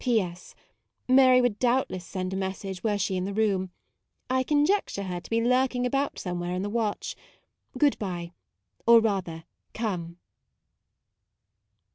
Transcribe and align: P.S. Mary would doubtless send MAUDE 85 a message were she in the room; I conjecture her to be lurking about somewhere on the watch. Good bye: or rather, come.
P.S. 0.03 0.55
Mary 1.07 1.41
would 1.41 1.59
doubtless 1.59 2.03
send 2.03 2.29
MAUDE 2.29 2.33
85 2.33 2.33
a 2.33 2.39
message 2.39 2.83
were 2.83 2.97
she 2.97 3.17
in 3.17 3.25
the 3.25 3.35
room; 3.35 3.69
I 4.31 4.41
conjecture 4.41 5.03
her 5.03 5.21
to 5.21 5.29
be 5.29 5.43
lurking 5.43 5.85
about 5.85 6.17
somewhere 6.17 6.55
on 6.55 6.63
the 6.63 6.71
watch. 6.71 7.15
Good 7.77 7.99
bye: 7.99 8.33
or 8.87 8.99
rather, 8.99 9.43
come. 9.75 10.17